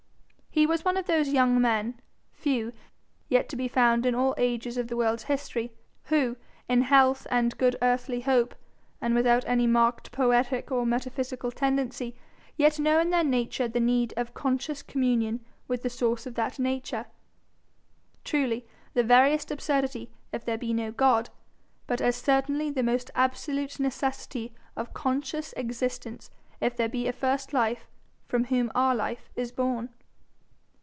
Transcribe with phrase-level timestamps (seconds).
[0.53, 2.01] He was one of those young men,
[2.33, 2.73] few,
[3.29, 5.71] yet to be found in all ages of the world's history,
[6.03, 6.35] who,
[6.67, 8.53] in health and good earthly hope,
[8.99, 12.17] and without any marked poetic or metaphysical tendency,
[12.57, 16.59] yet know in their nature the need of conscious communion with the source of that
[16.59, 17.05] nature
[18.25, 21.29] truly the veriest absurdity if there be no God,
[21.87, 26.29] but as certainly the most absolute necessity of conscious existence
[26.59, 27.87] if there be a first life
[28.27, 29.87] from whom our life is born.